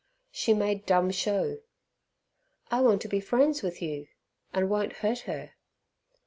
[0.31, 1.59] She made dumb show.
[2.71, 4.07] "I want to be friends with you,
[4.51, 5.51] and won't hurt her."